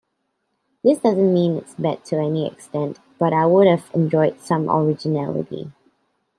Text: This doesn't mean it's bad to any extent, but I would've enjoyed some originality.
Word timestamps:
This 0.83 0.97
doesn't 0.97 1.31
mean 1.31 1.57
it's 1.57 1.75
bad 1.75 2.03
to 2.05 2.15
any 2.17 2.47
extent, 2.47 2.97
but 3.19 3.33
I 3.33 3.45
would've 3.45 3.91
enjoyed 3.93 4.39
some 4.41 4.67
originality. 4.67 5.71